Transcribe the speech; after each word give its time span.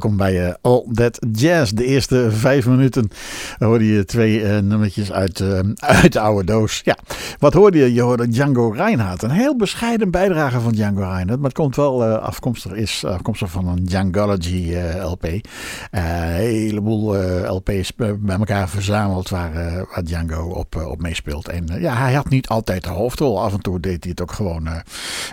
welkom 0.00 0.16
bij 0.16 0.46
uh, 0.46 0.54
That 0.92 1.26
Jazz. 1.32 1.72
De 1.72 1.84
eerste 1.84 2.28
vijf 2.30 2.66
minuten 2.66 3.10
hoorde 3.58 3.86
je 3.86 4.04
twee 4.04 4.40
uh, 4.40 4.58
nummertjes 4.58 5.12
uit, 5.12 5.40
uh, 5.40 5.58
uit 5.76 6.12
de 6.12 6.20
oude 6.20 6.44
doos. 6.44 6.80
Ja, 6.84 6.98
wat 7.38 7.52
hoorde 7.52 7.78
je? 7.78 7.94
Je 7.94 8.00
hoorde 8.00 8.28
Django 8.28 8.70
Reinhardt. 8.70 9.22
Een 9.22 9.30
heel 9.30 9.56
bescheiden 9.56 10.10
bijdrage 10.10 10.60
van 10.60 10.72
Django 10.72 11.00
Reinhardt. 11.00 11.36
Maar 11.36 11.50
het 11.50 11.52
komt 11.52 11.76
wel 11.76 12.04
afkomstig, 12.04 12.72
is 12.72 13.04
afkomstig 13.04 13.50
van 13.50 13.68
een 13.68 13.84
Djangology 13.84 14.76
LP. 15.02 15.24
een 15.24 16.02
heleboel 16.02 17.16
LP's 17.46 17.94
bij 17.94 18.36
elkaar 18.38 18.68
verzameld 18.68 19.28
waar, 19.28 19.52
waar 19.94 20.04
Django 20.04 20.48
op, 20.48 20.84
op 20.86 21.00
meespeelt. 21.00 21.48
En 21.48 21.66
ja, 21.80 21.96
hij 21.96 22.12
had 22.12 22.28
niet 22.28 22.48
altijd 22.48 22.84
de 22.84 22.90
hoofdrol. 22.90 23.42
Af 23.42 23.52
en 23.52 23.60
toe 23.60 23.80
deed 23.80 24.02
hij 24.02 24.10
het 24.10 24.22
ook 24.22 24.32
gewoon 24.32 24.68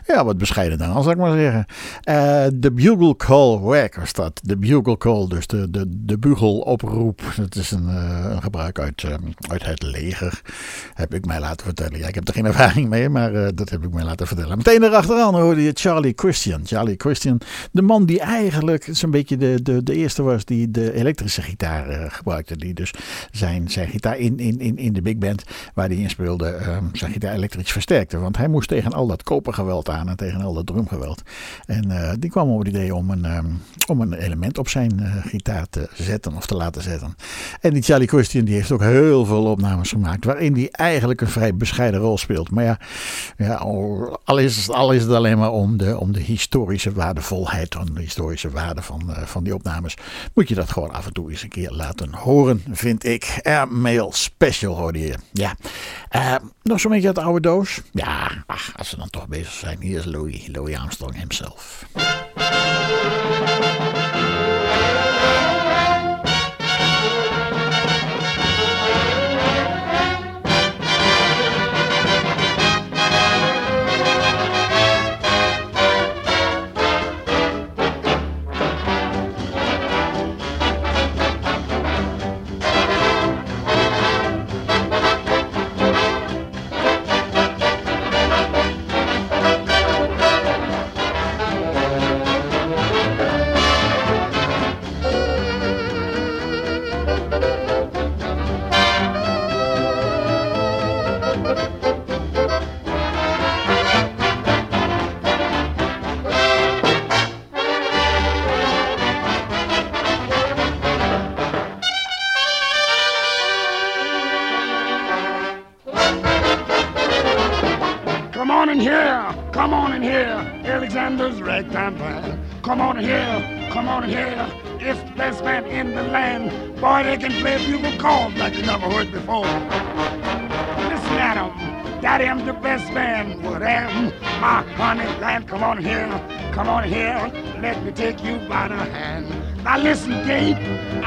ja, 0.06 0.26
wat 0.26 0.38
bescheiden 0.38 0.78
dan, 0.78 1.04
zal 1.04 1.12
ik 1.12 1.18
maar 1.18 1.38
zeggen. 1.38 1.66
De 2.60 2.72
Bugle 2.72 3.16
Call 3.16 3.60
Wack 3.60 3.96
was 3.96 4.14
dat. 4.14 4.40
De 4.44 4.58
Bugle 4.58 4.98
Call, 4.98 5.28
dus 5.28 5.43
de, 5.48 5.70
de, 5.70 5.86
de 5.88 6.18
bugeloproep. 6.18 7.22
Dat 7.36 7.56
is 7.56 7.72
een, 7.72 7.84
uh, 7.84 8.26
een 8.30 8.42
gebruik 8.42 8.80
uit, 8.80 9.04
uh, 9.04 9.14
uit 9.40 9.66
het 9.66 9.84
leger, 9.84 10.42
heb 10.94 11.14
ik 11.14 11.26
mij 11.26 11.40
laten 11.40 11.66
vertellen. 11.66 12.00
Ja, 12.00 12.08
ik 12.08 12.16
heb 12.16 12.28
er 12.28 12.34
geen 12.34 12.46
ervaring 12.46 12.90
mee, 12.90 13.10
maar 13.10 13.34
uh, 13.34 13.48
dat 13.56 13.70
heb 13.70 13.84
ik 13.84 13.94
mij 13.94 14.04
laten 14.04 14.28
vertellen. 14.28 14.58
Meteen 14.58 14.84
erachteraan 14.84 15.36
hoorde 15.36 15.64
je 15.64 15.72
Charlie 15.74 16.14
Christian. 16.16 16.62
Charlie 16.66 16.96
Christian, 16.98 17.42
de 17.72 17.82
man 17.82 18.06
die 18.06 18.20
eigenlijk 18.20 18.88
zo'n 18.92 19.12
beetje 19.12 19.38
de, 19.38 19.60
de, 19.64 19.84
de 19.84 19.94
eerste 19.94 20.24
was 20.24 20.46
die 20.46 20.72
de 20.72 20.94
elektrische 20.94 21.42
gitaar 21.42 22.12
gebruikte. 22.12 22.58
Die 22.58 22.74
dus 22.74 22.94
zijn, 23.32 23.70
zijn 23.72 23.88
gitaar 23.88 24.18
in, 24.18 24.40
in, 24.40 24.60
in, 24.60 24.78
in 24.78 24.94
de 24.94 25.02
big 25.02 25.18
band 25.18 25.44
waar 25.74 25.88
hij 25.88 25.98
in 25.98 26.10
speelde, 26.10 26.80
zijn 26.94 27.12
gitaar 27.12 27.34
elektrisch 27.34 27.72
versterkte. 27.72 28.18
Want 28.18 28.38
hij 28.38 28.48
moest 28.48 28.68
tegen 28.68 28.94
al 28.94 29.08
dat 29.08 29.24
kopergeweld 29.24 29.90
aan 29.90 30.10
en 30.10 30.16
tegen 30.16 30.42
al 30.42 30.54
dat 30.54 30.66
drumgeweld. 30.66 31.22
En 31.66 32.16
die 32.20 32.30
kwam 32.30 32.50
op 32.50 32.60
het 32.60 32.68
idee 32.68 32.96
om 32.96 33.10
een, 33.10 33.26
um, 33.36 33.62
om 33.88 34.02
een 34.02 34.14
element 34.14 34.58
op 34.58 34.70
zijn 34.70 35.02
uh, 35.02 35.26
gitaar 35.34 35.66
te 35.70 35.90
zetten 35.94 36.36
of 36.36 36.46
te 36.46 36.56
laten 36.56 36.82
zetten. 36.82 37.16
En 37.62 37.74
die 37.74 37.82
Charlie 37.82 38.08
Christian 38.08 38.46
die 38.46 38.56
heeft 38.56 38.72
ook 38.72 38.82
heel 38.82 39.26
veel 39.26 39.46
opnames 39.46 39.90
gemaakt 39.90 40.26
waarin 40.26 40.54
hij 40.54 40.70
eigenlijk 40.72 41.22
een 41.22 41.28
vrij 41.28 41.56
bescheiden 41.56 42.00
rol 42.00 42.18
speelt. 42.18 42.52
Maar 42.52 42.64
ja, 42.64 42.80
ja 43.38 43.54
al, 44.26 44.38
is 44.38 44.70
al 44.70 44.92
is 44.92 45.02
het 45.02 45.12
alleen 45.12 45.38
maar 45.38 45.52
om 45.52 45.78
de, 45.78 46.00
om 46.00 46.12
de 46.12 46.20
historische 46.20 46.92
waardevolheid, 46.92 47.76
om 47.76 47.94
de 47.94 48.02
historische 48.02 48.50
waarde 48.50 48.82
van, 48.82 49.02
uh, 49.10 49.22
van 49.22 49.44
die 49.44 49.54
opnames, 49.54 49.96
moet 50.34 50.50
je 50.50 50.56
dat 50.56 50.72
gewoon 50.72 50.92
af 50.92 51.06
en 51.06 51.14
toe 51.14 51.32
eens 51.32 51.44
een 51.44 51.50
keer 51.50 51.72
laten 51.72 52.14
horen, 52.14 52.64
vind 52.72 53.06
ik. 53.06 53.40
Airmail 53.42 54.12
Special 54.12 54.76
hoorde 54.76 55.00
je. 55.00 55.16
Ja. 55.32 55.56
Uh, 56.16 56.36
nog 56.64 56.80
zo'n 56.80 56.92
beetje 56.92 57.08
uit 57.08 57.16
de 57.16 57.22
oude 57.22 57.42
doos. 57.42 57.82
Ja, 57.92 58.44
als 58.76 58.92
we 58.92 58.98
dan 58.98 59.10
toch 59.10 59.28
bezig 59.28 59.52
zijn. 59.52 59.82
Hier 59.82 60.00
is 60.00 60.06
Louis, 60.06 60.48
Louis 60.52 60.78
Armstrong 60.78 61.16
himself. 61.16 61.86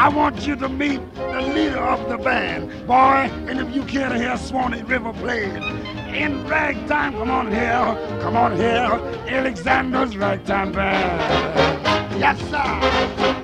I 0.06 0.08
want 0.08 0.46
you 0.46 0.54
to 0.54 0.68
meet 0.68 1.00
the 1.16 1.42
leader 1.42 1.80
of 1.80 2.08
the 2.08 2.16
band. 2.16 2.68
Boy, 2.86 3.28
and 3.48 3.58
if 3.58 3.74
you 3.74 3.82
care 3.82 4.08
to 4.08 4.16
hear 4.16 4.36
Swanee 4.36 4.82
River 4.82 5.12
play 5.12 5.46
in 5.46 6.46
ragtime, 6.46 7.14
come 7.14 7.28
on 7.28 7.50
here. 7.50 8.20
Come 8.22 8.36
on 8.36 8.56
here. 8.56 8.84
Alexander's 9.26 10.16
ragtime 10.16 10.70
band. 10.70 12.20
Yes, 12.20 12.38
sir. 12.48 13.35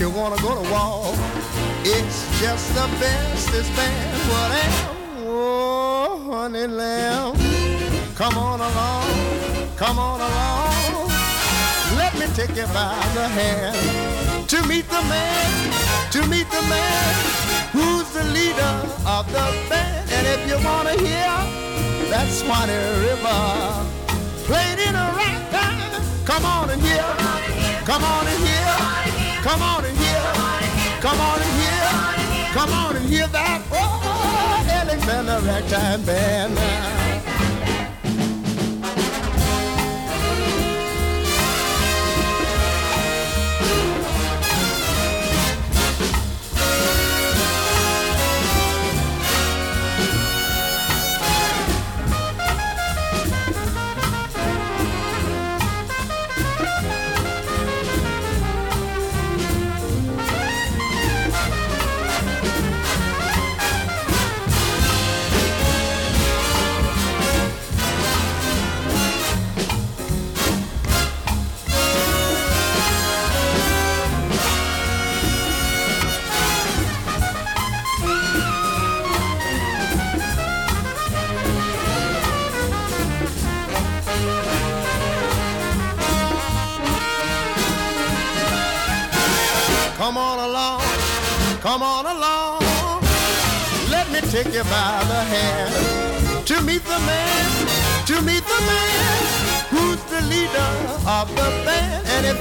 You 0.00 0.10
wanna 0.10 0.35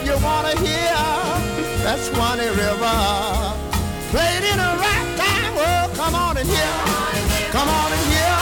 you 0.05 0.17
wanna 0.23 0.55
hear. 0.59 0.95
That 1.83 1.99
Swanee 1.99 2.49
River. 2.49 2.97
Played 4.13 4.43
in 4.51 4.59
a 4.59 4.71
ragtime, 4.77 5.55
well, 5.55 5.89
come 5.95 6.15
on 6.15 6.37
and 6.37 6.47
hear, 6.47 6.73
come 7.51 7.67
on 7.67 7.91
and 7.91 8.05
hear, 8.13 8.35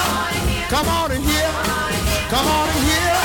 come 0.69 0.87
on 0.87 1.11
and 1.11 1.23
hear, 1.23 1.49
come 2.29 2.47
on 2.47 2.67
and 2.69 2.83
hear, 2.89 3.15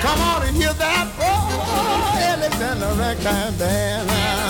come 0.00 0.20
on 0.20 0.42
and 0.46 0.56
hear 0.56 0.72
that. 0.74 1.08
Oh, 1.20 2.18
Alexander 2.20 2.92
Ragtime 3.00 3.56
Band. 3.56 4.49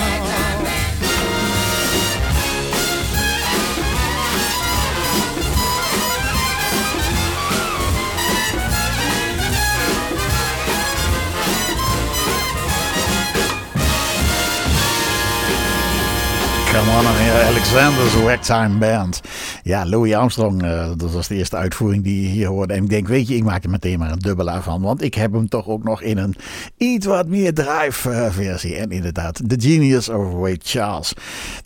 Come 16.71 16.89
on, 16.91 17.05
Alexander's 17.05 18.15
Ragtime 18.15 18.79
Band. 18.79 19.21
Ja, 19.63 19.87
Louis 19.87 20.15
Armstrong, 20.15 20.63
uh, 20.65 20.91
dat 20.97 21.13
was 21.13 21.29
de 21.29 21.35
eerste 21.35 21.57
uitvoering 21.57 22.05
die 22.05 22.23
je 22.23 22.29
hier 22.29 22.47
hoorde. 22.47 22.75
En 22.75 22.83
ik 22.83 22.89
denk, 22.89 23.09
weet 23.09 23.29
je, 23.29 23.35
ik 23.35 23.45
maak 23.45 23.65
er 23.65 23.71
meteen 23.71 23.99
maar 23.99 24.11
een 24.11 24.19
dubbelaar 24.19 24.63
van. 24.63 24.83
Want 24.83 25.03
ik 25.03 25.15
heb 25.15 25.33
hem 25.33 25.49
toch 25.49 25.67
ook 25.67 25.85
nog 25.85 26.03
in 26.03 26.19
een 26.19 26.35
iets 26.77 27.07
wat 27.07 27.27
meer 27.27 27.55
drive 27.55 28.31
versie. 28.31 28.77
En 28.77 28.91
inderdaad, 28.91 29.41
The 29.49 29.57
Genius 29.61 30.09
of 30.09 30.35
Ray 30.43 30.59
Charles. 30.63 31.13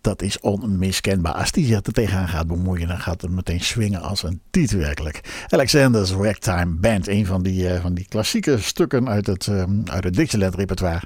Dat 0.00 0.22
is 0.22 0.40
onmiskenbaar. 0.40 1.32
Als 1.32 1.52
die 1.52 1.66
zich 1.66 1.76
er 1.82 1.92
tegenaan 1.92 2.28
gaat 2.28 2.46
bemoeien, 2.46 2.88
dan 2.88 2.98
gaat 2.98 3.20
het 3.20 3.30
meteen 3.30 3.60
swingen 3.60 4.02
als 4.02 4.22
een 4.22 4.40
tiet 4.50 4.70
werkelijk. 4.70 5.20
Alexander's 5.48 6.12
Ragtime 6.12 6.74
Band, 6.80 7.08
een 7.08 7.26
van 7.26 7.42
die, 7.42 7.62
uh, 7.62 7.80
van 7.80 7.94
die 7.94 8.06
klassieke 8.08 8.58
stukken 8.58 9.08
uit 9.08 9.26
het, 9.26 9.46
um, 9.46 9.82
uit 9.84 10.04
het 10.04 10.14
Dixieland 10.14 10.54
repertoire. 10.54 11.02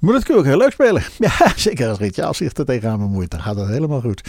Maar 0.00 0.12
dat 0.12 0.24
kun 0.24 0.36
ook 0.36 0.44
heel 0.44 0.58
leuk 0.58 0.72
spelen. 0.72 1.02
Ja, 1.18 1.52
zeker 1.56 1.88
als 1.88 1.98
Ray 1.98 2.10
Charles 2.10 2.36
zich 2.36 2.52
er 2.52 2.64
tegenaan 2.64 2.98
bemoeit, 2.98 3.30
dan 3.30 3.40
gaat 3.40 3.56
het 3.56 3.68
helemaal 3.68 4.00
goed. 4.00 4.22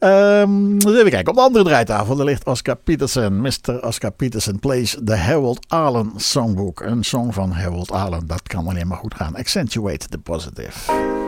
Um, 0.00 0.76
even 0.76 1.10
kijken, 1.10 1.32
op 1.32 1.38
andere 1.44 1.64
draaitafel 1.64 2.24
ligt 2.24 2.46
Oscar 2.46 2.76
Peterson. 2.76 3.40
Mr. 3.40 3.84
Oscar 3.86 4.10
Peterson 4.10 4.58
plays 4.58 4.96
the 5.04 5.16
Harold 5.16 5.66
Arlen 5.68 6.12
Songbook. 6.16 6.80
Een 6.80 7.04
song 7.04 7.32
van 7.32 7.50
Harold 7.50 7.90
Arlen, 7.90 8.26
dat 8.26 8.42
kan 8.42 8.68
alleen 8.68 8.86
maar 8.86 8.98
goed 8.98 9.14
gaan. 9.14 9.36
Accentuate 9.36 10.08
the 10.08 10.18
positive. 10.18 11.23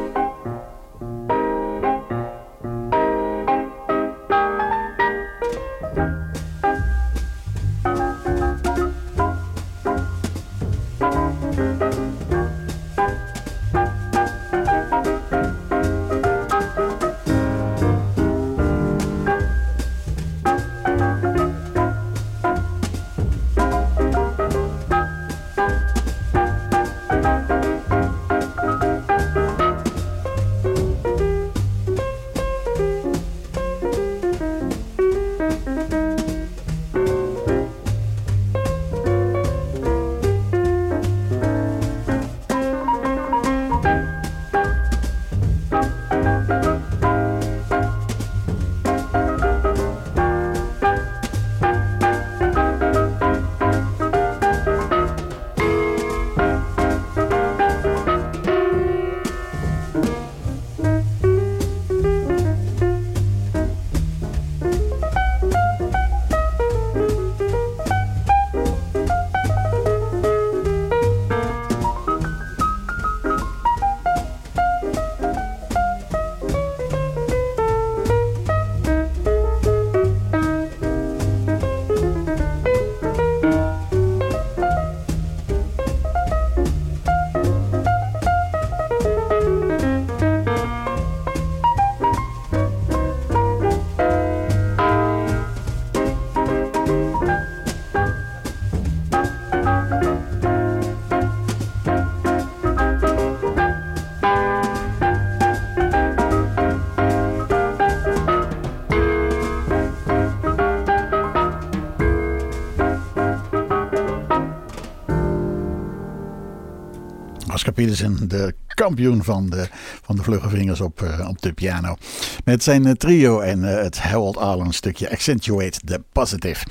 Peterson, 117.76 118.18
de 118.28 118.54
kampioen 118.74 119.24
van 119.24 119.50
de, 119.50 119.68
van 120.02 120.16
de 120.16 120.22
vlugge 120.22 120.48
vingers 120.48 120.80
op, 120.80 121.00
uh, 121.02 121.28
op 121.28 121.42
de 121.42 121.52
piano. 121.52 121.96
Met 122.44 122.62
zijn 122.62 122.86
uh, 122.86 122.92
trio 122.92 123.40
en 123.40 123.58
uh, 123.58 123.74
het 123.74 123.98
Harold 123.98 124.36
Arlen 124.36 124.72
stukje 124.72 125.10
Accentuate 125.10 125.80
the 125.84 126.02
Positive. 126.12 126.66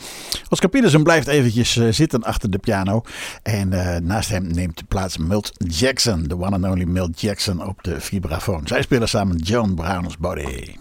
Oscar 0.49 0.69
Peterson 0.69 1.03
blijft 1.03 1.27
eventjes 1.27 1.73
zitten 1.89 2.23
achter 2.23 2.49
de 2.49 2.57
piano. 2.57 3.01
En 3.43 3.69
naast 4.05 4.29
hem 4.29 4.47
neemt 4.47 4.87
plaats 4.87 5.17
Milt 5.17 5.51
Jackson, 5.57 6.23
de 6.23 6.35
one 6.35 6.55
and 6.55 6.65
only 6.65 6.83
Milt 6.83 7.21
Jackson 7.21 7.67
op 7.67 7.83
de 7.83 8.01
vibrafoon. 8.01 8.67
Zij 8.67 8.81
spelen 8.81 9.09
samen 9.09 9.37
John 9.37 9.73
Brown's 9.73 10.17
Body. 10.17 10.75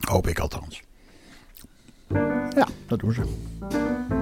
Hoop 0.00 0.28
ik 0.28 0.38
althans. 0.38 0.82
Ja, 2.54 2.68
dat 2.86 3.00
doen 3.00 3.12
ze. 3.12 4.19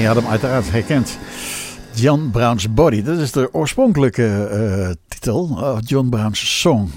Je 0.00 0.06
had 0.06 0.16
hem 0.16 0.26
uiteraard 0.26 0.70
herkend. 0.70 1.18
John 1.94 2.28
Brown's 2.32 2.74
Body. 2.74 3.02
Dat 3.02 3.18
is 3.18 3.32
de 3.32 3.48
oorspronkelijke 3.52 4.96
John 5.80 6.08
Brown's 6.08 6.60
Song. 6.60 6.90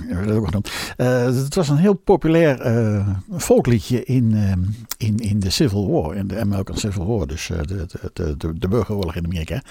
Uh, 0.97 1.25
het 1.25 1.55
was 1.55 1.69
een 1.69 1.77
heel 1.77 1.93
populair 1.93 2.65
uh, 2.65 3.07
volkliedje 3.29 4.03
in, 4.03 4.35
in, 4.97 5.17
in 5.17 5.39
de 5.39 5.49
Civil 5.49 5.91
War. 5.91 6.15
In 6.15 6.27
de 6.27 6.39
American 6.39 6.77
Civil 6.77 7.05
War. 7.05 7.27
Dus 7.27 7.47
de, 7.47 7.85
de, 8.13 8.37
de, 8.37 8.59
de, 8.59 8.67
burgeroorlog 8.67 9.15
in 9.15 9.25
Amerika. 9.25 9.61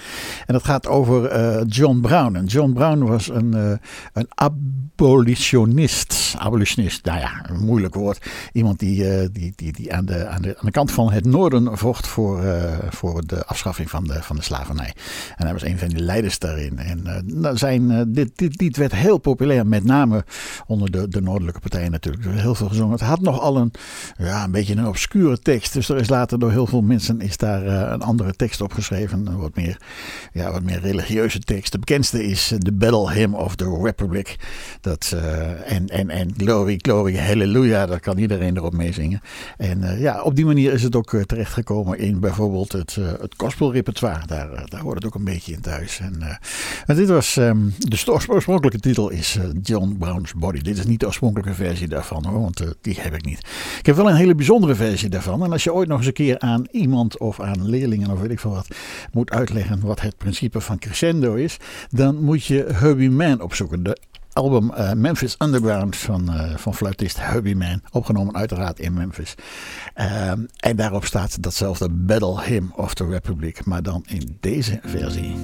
En 0.45 0.53
dat 0.53 0.63
gaat 0.63 0.87
over 0.87 1.65
John 1.65 1.99
Brown. 1.99 2.35
En 2.35 2.45
John 2.45 2.73
Brown 2.73 2.99
was 2.99 3.29
een, 3.29 3.79
een 4.13 4.27
abolitionist. 4.29 6.35
Abolitionist, 6.37 7.05
nou 7.05 7.19
ja, 7.19 7.49
een 7.49 7.65
moeilijk 7.65 7.95
woord. 7.95 8.25
Iemand 8.51 8.79
die, 8.79 9.31
die, 9.31 9.53
die, 9.55 9.73
die 9.73 9.93
aan, 9.93 10.05
de, 10.05 10.27
aan, 10.27 10.41
de, 10.41 10.57
aan 10.57 10.65
de 10.65 10.71
kant 10.71 10.91
van 10.91 11.11
het 11.11 11.25
noorden 11.25 11.77
vocht 11.77 12.07
voor, 12.07 12.43
voor 12.89 13.25
de 13.25 13.45
afschaffing 13.45 13.89
van 13.89 14.03
de, 14.03 14.23
van 14.23 14.35
de 14.35 14.41
slavernij. 14.41 14.93
En 15.35 15.43
hij 15.43 15.53
was 15.53 15.63
een 15.63 15.79
van 15.79 15.87
die 15.87 15.99
leiders 15.99 16.39
daarin. 16.39 16.79
En 16.79 17.23
uh, 17.25 17.49
zijn, 17.53 17.91
uh, 17.91 18.01
dit, 18.07 18.31
dit 18.49 18.61
lied 18.61 18.77
werd 18.77 18.95
heel 18.95 19.17
populair, 19.17 19.67
met 19.67 19.83
name 19.83 20.25
onder 20.67 20.91
de, 20.91 21.07
de 21.07 21.21
noordelijke 21.21 21.59
partijen 21.59 21.91
natuurlijk. 21.91 22.23
Er 22.23 22.29
werd 22.29 22.41
heel 22.41 22.55
veel 22.55 22.67
gezongen. 22.67 22.91
Het 22.91 23.01
had 23.01 23.21
nogal 23.21 23.57
een, 23.57 23.71
ja, 24.17 24.43
een 24.43 24.51
beetje 24.51 24.75
een 24.75 24.87
obscure 24.87 25.39
tekst. 25.39 25.73
Dus 25.73 25.89
er 25.89 25.97
is 25.97 26.09
later 26.09 26.39
door 26.39 26.51
heel 26.51 26.67
veel 26.67 26.81
mensen 26.81 27.21
is 27.21 27.37
daar 27.37 27.65
uh, 27.65 27.91
een 27.91 28.01
andere 28.01 28.33
tekst 28.33 28.61
opgeschreven. 28.61 29.27
Een 29.27 29.37
wat 29.37 29.55
meer, 29.55 29.81
ja, 30.33 30.51
wat 30.51 30.63
meer 30.63 30.79
religieuze 30.79 31.39
tekst. 31.39 31.71
De 31.71 31.79
bekendste 31.79 32.23
is 32.23 32.53
The 32.59 32.71
Battle 32.71 33.11
Hymn 33.11 33.35
of 33.35 33.55
the 33.55 33.79
Republic. 33.83 34.35
Dat, 34.81 35.15
en, 35.65 35.87
en, 35.87 36.09
en 36.09 36.33
Glory, 36.37 36.79
Glory, 36.81 37.17
Hallelujah. 37.17 37.89
Daar 37.89 37.99
kan 37.99 38.17
iedereen 38.17 38.57
erop 38.57 38.73
meezingen. 38.73 39.21
En 39.57 39.99
ja, 39.99 40.21
op 40.21 40.35
die 40.35 40.45
manier 40.45 40.73
is 40.73 40.83
het 40.83 40.95
ook 40.95 41.15
terechtgekomen 41.25 41.99
in 41.99 42.19
bijvoorbeeld 42.19 42.71
het, 42.71 42.95
het 42.95 43.33
gospelrepertoire. 43.37 44.25
Daar, 44.25 44.65
daar 44.69 44.81
hoort 44.81 44.95
het 44.95 45.05
ook 45.05 45.15
een 45.15 45.23
beetje 45.23 45.53
in 45.53 45.61
thuis. 45.61 45.99
En, 45.99 46.39
dit 46.95 47.07
was, 47.07 47.35
um, 47.35 47.73
de 47.77 47.95
oorspronkelijke 48.37 48.79
titel 48.79 49.09
is 49.09 49.35
uh, 49.35 49.43
John 49.61 49.95
Brown's 49.99 50.33
Body. 50.33 50.61
Dit 50.61 50.77
is 50.77 50.85
niet 50.85 50.99
de 50.99 51.05
oorspronkelijke 51.05 51.53
versie 51.53 51.87
daarvan 51.87 52.25
hoor, 52.25 52.41
want 52.41 52.61
uh, 52.61 52.69
die 52.81 52.95
heb 52.99 53.13
ik 53.13 53.25
niet. 53.25 53.39
Ik 53.79 53.85
heb 53.85 53.95
wel 53.95 54.09
een 54.09 54.15
hele 54.15 54.35
bijzondere 54.35 54.75
versie 54.75 55.09
daarvan. 55.09 55.43
En 55.43 55.51
als 55.51 55.63
je 55.63 55.73
ooit 55.73 55.87
nog 55.87 55.97
eens 55.97 56.07
een 56.07 56.13
keer 56.13 56.39
aan 56.39 56.65
iemand 56.71 57.17
of 57.17 57.39
aan 57.39 57.69
leerlingen 57.69 58.11
of 58.11 58.19
weet 58.19 58.31
ik 58.31 58.39
veel 58.39 58.51
wat 58.51 58.67
moet 59.11 59.31
uitleggen 59.31 59.79
wat 59.79 60.01
het 60.01 60.17
principe 60.17 60.61
van 60.61 60.79
crescendo 60.79 61.33
is, 61.33 61.57
dan 61.89 62.23
moet 62.23 62.45
je 62.45 62.65
Herbie 62.73 63.11
Mann 63.11 63.41
opzoeken. 63.41 63.83
De 63.83 63.97
album 64.33 64.71
uh, 64.71 64.93
Memphis 64.93 65.35
Underground 65.39 65.95
van, 65.95 66.33
uh, 66.33 66.55
van 66.55 66.73
fluitist 66.73 67.21
Hubby 67.21 67.53
Man. 67.53 67.81
Opgenomen 67.91 68.35
uiteraard 68.35 68.79
in 68.79 68.93
Memphis. 68.93 69.35
Uh, 69.95 70.31
en 70.57 70.75
daarop 70.75 71.05
staat 71.05 71.43
datzelfde 71.43 71.89
Battle 71.89 72.41
Hymn 72.41 72.71
of 72.75 72.93
the 72.93 73.05
Republic. 73.05 73.65
Maar 73.65 73.83
dan 73.83 74.03
in 74.07 74.37
deze 74.39 74.79
versie. 74.83 75.35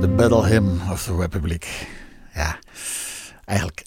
the 0.00 0.08
battle 0.08 0.42
hymn 0.42 0.80
of 0.90 1.06
the 1.06 1.14
Republic. 1.14 1.66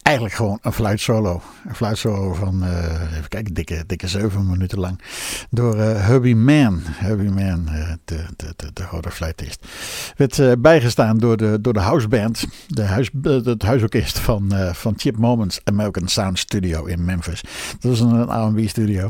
Eigenlijk, 0.10 0.38
gewoon 0.38 0.60
een 0.62 0.74
fluitsolo. 0.74 1.42
Een 1.68 1.76
fluitsolo 1.76 2.34
van, 2.34 2.64
uh, 2.64 3.18
even 3.18 3.28
kijken, 3.28 3.54
dikke, 3.54 3.84
dikke 3.88 4.08
zeven 4.08 4.50
minuten 4.50 4.80
lang. 4.80 5.02
Door 5.50 5.76
uh, 5.76 6.06
Herbie 6.06 6.36
Mann. 6.36 6.82
Herbie 6.84 7.32
Mann, 7.32 7.66
uh, 7.70 7.92
de, 8.06 8.26
de, 8.36 8.54
de, 8.56 8.70
de 8.74 8.84
grote 8.84 9.12
fluitist. 9.12 9.68
Werd 10.16 10.62
bijgestaan 10.62 11.18
door 11.18 11.38
de, 11.38 11.62
door 11.62 11.74
de 11.74 11.80
houseband. 11.80 12.46
De 12.68 12.84
huis, 12.84 13.10
het 13.22 13.62
huisorkest 13.62 14.20
van, 14.20 14.52
van 14.72 14.94
Chip 14.98 15.18
Moments 15.18 15.60
American 15.64 16.08
Sound 16.08 16.40
Studio 16.40 16.86
in 16.86 17.06
Memphis. 17.06 17.42
Dat 17.80 17.92
was 17.92 18.00
een 18.00 18.24
R&B 18.24 18.70
studio. 18.70 19.10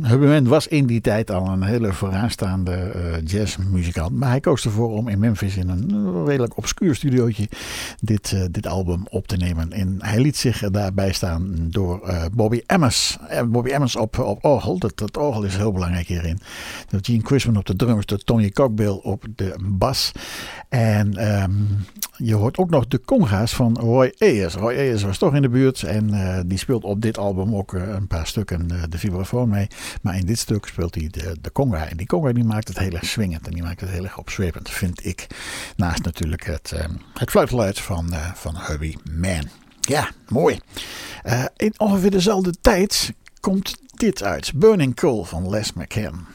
Herbie 0.00 0.28
Mann 0.28 0.48
was 0.48 0.66
in 0.66 0.86
die 0.86 1.00
tijd 1.00 1.30
al 1.30 1.48
een 1.48 1.62
hele 1.62 1.92
vooraanstaande 1.92 2.92
jazzmuzikant. 3.24 4.18
Maar 4.18 4.28
hij 4.28 4.40
koos 4.40 4.64
ervoor 4.64 4.90
om 4.90 5.08
in 5.08 5.18
Memphis 5.18 5.56
in 5.56 5.68
een 5.68 6.24
redelijk 6.26 6.56
obscuur 6.56 6.94
studiootje 6.94 7.48
dit, 8.00 8.36
dit 8.50 8.66
album 8.66 9.06
op 9.10 9.26
te 9.26 9.36
nemen. 9.36 9.48
En 9.58 9.96
hij 9.98 10.20
liet 10.20 10.36
zich 10.36 10.70
daarbij 10.70 11.12
staan 11.12 11.54
door 11.70 12.08
uh, 12.08 12.24
Bobby 12.32 12.62
Emmons. 12.66 13.18
Uh, 13.30 13.42
Bobby 13.42 13.70
Emmons 13.70 13.96
op, 13.96 14.18
op 14.18 14.44
orgel. 14.44 14.78
Dat, 14.78 14.98
dat 14.98 15.16
orgel 15.16 15.42
is 15.42 15.56
heel 15.56 15.72
belangrijk 15.72 16.06
hierin. 16.06 16.40
Dat 16.88 17.06
Gene 17.06 17.24
Chrisman 17.24 17.56
op 17.56 17.66
de 17.66 17.76
drums, 17.76 18.06
de 18.06 18.18
Tony 18.18 18.50
Cockbill 18.50 19.00
op 19.02 19.24
de 19.34 19.54
bas. 19.62 20.12
En 20.68 21.40
um, 21.42 21.84
je 22.16 22.34
hoort 22.34 22.58
ook 22.58 22.70
nog 22.70 22.86
de 22.88 23.00
conga's 23.00 23.54
van 23.54 23.78
Roy 23.78 24.14
Ayers. 24.18 24.54
Roy 24.54 24.72
Ayers 24.72 25.02
was 25.02 25.18
toch 25.18 25.34
in 25.34 25.42
de 25.42 25.48
buurt 25.48 25.82
en 25.82 26.14
uh, 26.14 26.38
die 26.46 26.58
speelt 26.58 26.84
op 26.84 27.00
dit 27.00 27.18
album 27.18 27.54
ook 27.54 27.72
een 27.72 28.06
paar 28.06 28.26
stukken 28.26 28.68
de 28.68 28.98
vibrafoon 28.98 29.48
mee. 29.48 29.66
Maar 30.02 30.16
in 30.16 30.26
dit 30.26 30.38
stuk 30.38 30.66
speelt 30.66 30.94
hij 30.94 31.08
de, 31.10 31.36
de 31.40 31.52
conga. 31.52 31.88
En 31.88 31.96
die 31.96 32.06
conga 32.06 32.32
die 32.32 32.44
maakt 32.44 32.68
het 32.68 32.78
heel 32.78 32.92
erg 32.92 33.04
swingend 33.04 33.46
en 33.46 33.52
die 33.52 33.62
maakt 33.62 33.80
het 33.80 33.90
heel 33.90 34.04
erg 34.04 34.18
opzwepend, 34.18 34.70
vind 34.70 35.06
ik. 35.06 35.26
Naast 35.76 36.02
natuurlijk 36.02 36.44
het, 36.44 36.72
um, 36.74 37.00
het 37.14 37.30
van, 37.80 38.14
van 38.34 38.56
Man. 39.14 39.39
Ja, 39.90 40.10
mooi. 40.28 40.58
Uh, 41.24 41.44
in 41.56 41.74
ongeveer 41.76 42.10
dezelfde 42.10 42.52
tijd 42.60 43.12
komt 43.40 43.76
dit 43.94 44.22
uit. 44.22 44.52
Burning 44.54 44.94
Coal 44.94 45.24
van 45.24 45.50
Les 45.50 45.72
McCann. 45.72 46.26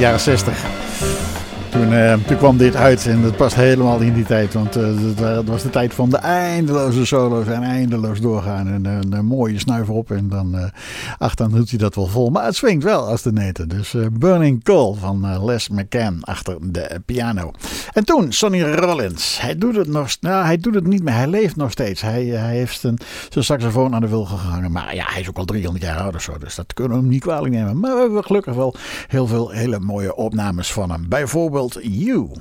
Jaren 0.00 0.18
60. 0.18 0.79
Toen, 1.90 1.98
uh, 1.98 2.14
toen, 2.26 2.36
kwam 2.36 2.56
dit 2.56 2.76
uit 2.76 3.06
en 3.06 3.22
dat 3.22 3.36
past 3.36 3.54
helemaal 3.54 4.00
in 4.00 4.14
die 4.14 4.24
tijd. 4.24 4.54
Want 4.54 4.76
uh, 4.76 5.38
was 5.44 5.62
de 5.62 5.70
tijd 5.70 5.94
van 5.94 6.10
de 6.10 6.16
eindeloze 6.16 7.06
solo's 7.06 7.46
en 7.46 7.62
eindeloos 7.62 8.20
doorgaan. 8.20 8.68
En 8.68 8.86
uh, 8.86 9.18
een 9.18 9.26
mooie 9.26 9.58
snuiver 9.58 9.94
op 9.94 10.10
en 10.10 10.28
dan 10.28 10.56
uh, 10.56 10.64
achteraan 11.18 11.52
doet 11.52 11.70
hij 11.70 11.78
dat 11.78 11.94
wel 11.94 12.06
vol. 12.06 12.30
Maar 12.30 12.44
het 12.44 12.56
swingt 12.56 12.84
wel 12.84 13.06
als 13.06 13.22
de 13.22 13.32
neten. 13.32 13.68
Dus 13.68 13.94
Burning 14.12 14.64
Coal 14.64 14.94
van 14.94 15.44
Les 15.44 15.68
McCann 15.68 16.18
achter 16.20 16.56
de 16.60 17.02
piano. 17.06 17.50
En 17.92 18.04
toen 18.04 18.32
Sonny 18.32 18.62
Rollins. 18.62 19.40
Hij 19.40 19.58
doet 19.58 19.76
het 19.76 19.88
nog 19.88 20.08
nou, 20.20 20.44
hij 20.44 20.56
doet 20.56 20.74
het 20.74 20.86
niet 20.86 21.02
meer. 21.02 21.14
Hij 21.14 21.28
leeft 21.28 21.56
nog 21.56 21.70
steeds. 21.70 22.00
Hij, 22.00 22.24
hij 22.24 22.56
heeft 22.56 22.82
een, 22.82 22.98
zijn 23.28 23.44
saxofoon 23.44 23.94
aan 23.94 24.00
de 24.00 24.08
wilgen 24.08 24.38
gehangen. 24.38 24.72
Maar 24.72 24.94
ja, 24.94 25.04
hij 25.08 25.20
is 25.20 25.28
ook 25.28 25.38
al 25.38 25.44
300 25.44 25.84
jaar 25.84 25.98
oud 25.98 26.14
of 26.14 26.22
zo. 26.22 26.38
Dus 26.38 26.54
dat 26.54 26.74
kunnen 26.74 26.92
we 26.92 27.02
hem 27.02 27.10
niet 27.10 27.22
kwalijk 27.22 27.54
nemen. 27.54 27.80
Maar 27.80 27.94
we 27.94 28.00
hebben 28.00 28.24
gelukkig 28.24 28.54
wel 28.54 28.74
heel 29.08 29.26
veel 29.26 29.50
hele 29.50 29.78
mooie 29.78 30.16
opnames 30.16 30.72
van 30.72 30.90
hem. 30.90 31.08
Bijvoorbeeld. 31.08 31.79
You. 31.84 32.34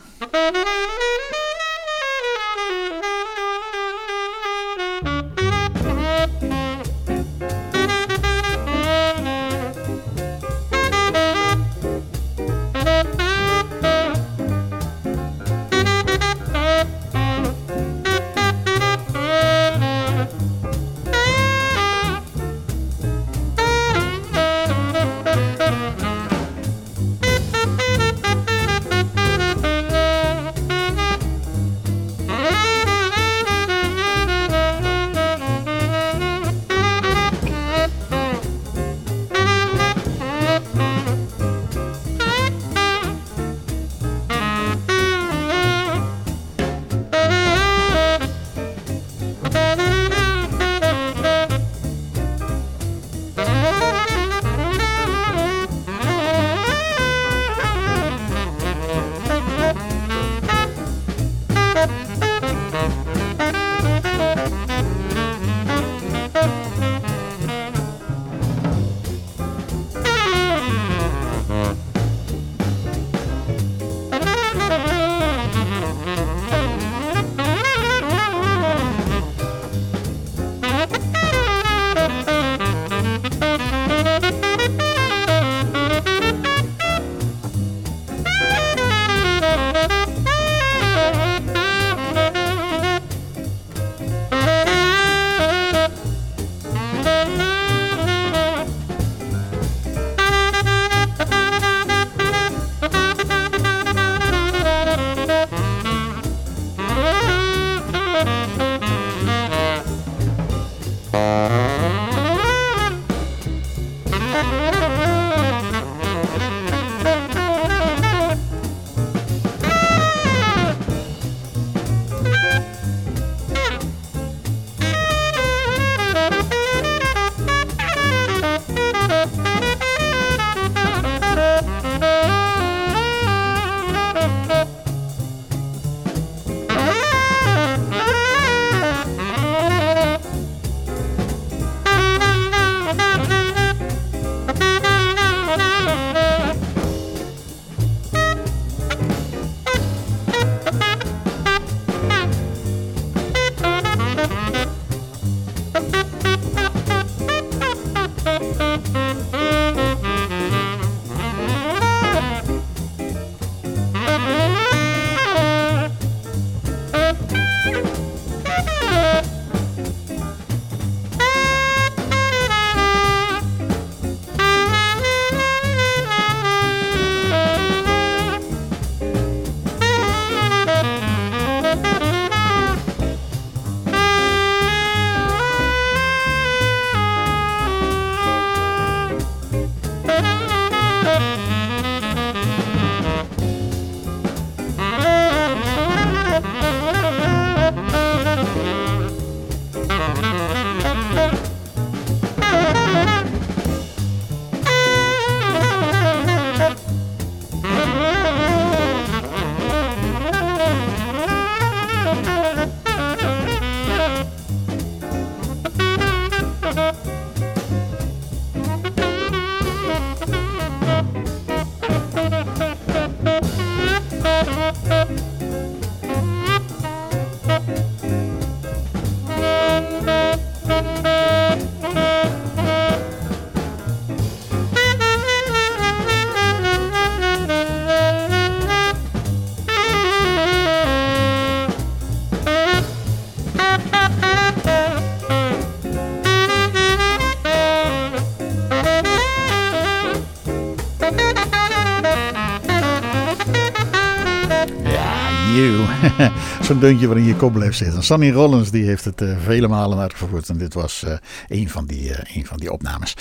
Zo'n 256.69 256.79
deuntje 256.79 257.07
waarin 257.07 257.25
je 257.25 257.35
kop 257.35 257.53
blijft 257.53 257.77
zitten. 257.77 258.03
Sonny 258.03 258.31
Rollins 258.31 258.71
die 258.71 258.85
heeft 258.85 259.05
het 259.05 259.21
uh, 259.21 259.37
vele 259.43 259.67
malen 259.67 259.99
uitgevoerd. 259.99 260.49
En 260.49 260.57
dit 260.57 260.73
was 260.73 261.03
uh, 261.07 261.13
een, 261.47 261.69
van 261.69 261.85
die, 261.85 262.09
uh, 262.09 262.35
een 262.35 262.45
van 262.45 262.57
die 262.57 262.71
opnames. 262.71 263.13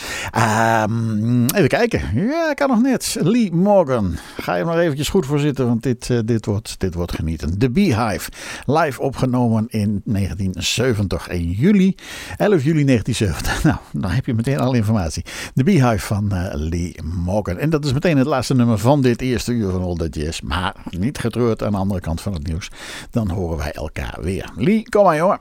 Um, 0.85 1.47
even 1.47 1.69
kijken. 1.69 2.01
Ja, 2.15 2.53
kan 2.55 2.69
nog 2.69 2.83
net. 2.83 3.17
Lee 3.21 3.53
Morgan. 3.53 4.17
Ga 4.41 4.55
je 4.55 4.65
nog 4.65 4.77
eventjes 4.77 5.09
goed 5.09 5.27
voor 5.27 5.39
zitten. 5.39 5.67
Want 5.67 5.83
dit, 5.83 6.11
dit, 6.25 6.47
wordt, 6.47 6.75
dit 6.81 6.95
wordt 6.95 7.15
genieten. 7.15 7.59
The 7.59 7.71
Beehive. 7.71 8.31
Live 8.67 9.01
opgenomen 9.03 9.67
in 9.69 10.03
1970. 10.05 11.29
1 11.29 11.51
juli. 11.51 11.95
11 12.37 12.65
juli 12.65 12.85
1970. 12.85 13.57
Nou, 13.69 13.77
dan 13.93 14.11
heb 14.11 14.27
je 14.27 14.35
meteen 14.35 14.59
alle 14.59 14.77
informatie. 14.77 15.25
The 15.55 15.65
Beehive 15.65 16.07
van 16.07 16.33
Lee 16.53 16.95
Morgan. 17.03 17.59
En 17.59 17.71
dat 17.71 17.85
is 17.85 17.93
meteen 17.93 18.17
het 18.17 18.27
laatste 18.27 18.55
nummer 18.55 18.79
van 18.79 19.03
dit 19.03 19.21
eerste 19.21 19.53
uur 19.53 19.71
van 19.71 19.83
All 19.83 19.97
That 19.97 20.15
Jazz. 20.15 20.41
Maar 20.41 20.75
niet 20.91 21.19
getreurd 21.19 21.63
aan 21.63 21.73
de 21.73 21.79
andere 21.79 22.01
kant 22.01 22.21
van 22.21 22.33
het 22.33 22.47
nieuws. 22.47 22.71
Dan 23.11 23.31
horen 23.31 23.59
wij 23.59 23.73
elkaar 23.73 24.19
weer. 24.21 24.51
Lee, 24.57 24.83
kom 24.89 25.05
maar 25.05 25.17
jongen. 25.17 25.39